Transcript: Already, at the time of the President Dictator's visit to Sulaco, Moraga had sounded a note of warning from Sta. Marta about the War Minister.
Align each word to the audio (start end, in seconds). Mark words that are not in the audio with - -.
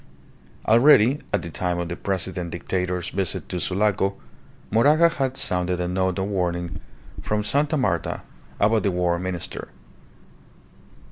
Already, 0.67 1.19
at 1.31 1.43
the 1.43 1.51
time 1.51 1.77
of 1.77 1.87
the 1.87 1.95
President 1.95 2.49
Dictator's 2.49 3.09
visit 3.09 3.47
to 3.49 3.59
Sulaco, 3.59 4.15
Moraga 4.71 5.09
had 5.09 5.37
sounded 5.37 5.79
a 5.79 5.87
note 5.87 6.17
of 6.17 6.25
warning 6.25 6.79
from 7.21 7.43
Sta. 7.43 7.77
Marta 7.77 8.23
about 8.59 8.81
the 8.81 8.89
War 8.89 9.19
Minister. 9.19 9.67